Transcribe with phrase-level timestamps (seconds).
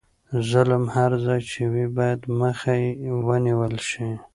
[0.49, 2.91] ظلم هر ځای چې وي باید مخه یې
[3.27, 4.09] ونیول شي.